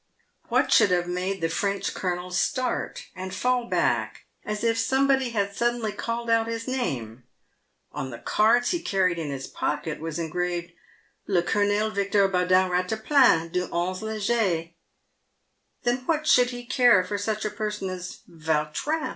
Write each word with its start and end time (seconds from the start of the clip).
"What 0.49 0.71
should 0.73 0.89
have 0.89 1.07
made 1.07 1.41
the 1.41 1.47
French 1.47 1.93
colonel 1.93 2.31
start 2.31 3.05
and 3.15 3.31
fall 3.31 3.65
back, 3.69 4.25
as 4.43 4.63
if 4.63 4.79
somebody 4.79 5.29
had 5.29 5.55
suddenly 5.55 5.91
called 5.91 6.27
out 6.27 6.47
his 6.47 6.67
name? 6.67 7.25
On 7.91 8.09
the 8.09 8.17
cards 8.17 8.71
he 8.71 8.81
carried 8.81 9.19
in 9.19 9.29
his 9.29 9.45
pocket 9.45 9.99
was 9.99 10.17
engraved" 10.17 10.71
Le 11.27 11.43
Colonel 11.43 11.91
Victor 11.91 12.27
Baudin 12.27 12.69
Eat 12.71 12.87
taplan, 12.87 13.51
du 13.51 13.67
ll 13.71 13.95
e 13.95 14.03
Leger." 14.03 14.69
Then 15.83 15.97
what 16.07 16.25
should 16.25 16.49
he 16.49 16.65
care 16.65 17.03
for 17.03 17.19
such 17.19 17.45
a 17.45 17.51
person 17.51 17.91
as 17.91 18.21
Yautrin? 18.27 19.09